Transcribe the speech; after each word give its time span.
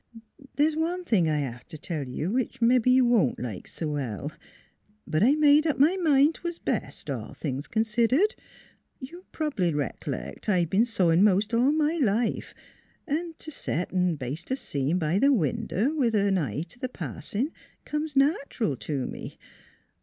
'There 0.55 0.65
is 0.65 0.75
one 0.75 1.05
thing 1.05 1.29
I 1.29 1.37
have 1.37 1.67
to 1.67 1.77
tell 1.77 2.07
you 2.07 2.31
which 2.31 2.59
mebbe 2.59 2.87
you 2.87 3.05
wont 3.05 3.37
like 3.39 3.67
so 3.67 3.87
well. 3.91 4.31
But 5.05 5.21
I 5.21 5.33
made 5.35 5.67
up 5.67 5.77
my 5.77 5.95
mind 5.97 6.33
twas 6.33 6.57
best, 6.57 7.07
all 7.07 7.35
things 7.35 7.67
considered. 7.67 8.33
You 8.99 9.25
probly 9.31 9.71
reclect 9.75 10.49
I 10.49 10.65
been 10.65 10.85
sewing 10.85 11.21
most 11.23 11.53
all 11.53 11.71
my 11.71 11.99
life 12.01 12.55
& 12.99 13.05
to 13.07 13.51
set 13.51 13.91
and 13.91 14.17
baste 14.17 14.49
a 14.49 14.55
seam 14.55 14.97
by 14.97 15.19
the 15.19 15.31
window, 15.31 15.93
with 15.93 16.15
an 16.15 16.35
eye 16.39 16.63
to 16.63 16.79
the 16.79 16.89
passing, 16.89 17.51
comes 17.85 18.15
natural 18.15 18.75
to 18.77 19.05
me. 19.05 19.37